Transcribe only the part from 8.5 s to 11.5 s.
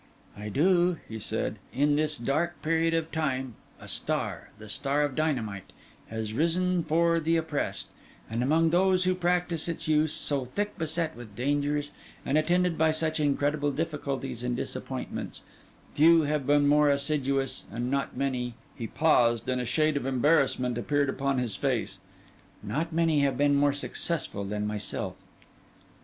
those who practise its use, so thick beset with